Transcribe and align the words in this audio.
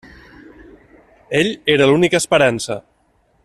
Ell 1.41 1.51
era 1.75 1.89
l'única 1.91 2.23
esperança. 2.23 2.79